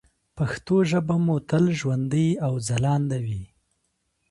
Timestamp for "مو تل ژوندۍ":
1.25-2.27